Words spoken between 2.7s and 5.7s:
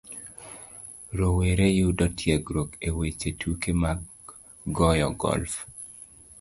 e weche tuke mag goyo golf